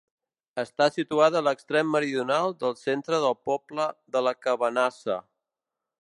Està 0.61 0.87
situada 0.95 1.41
a 1.41 1.45
l'extrem 1.47 1.93
meridional 1.97 2.57
del 2.65 2.75
centre 2.85 3.19
del 3.27 3.39
poble 3.51 3.89
de 4.17 4.25
la 4.29 4.37
Cabanassa. 4.47 5.23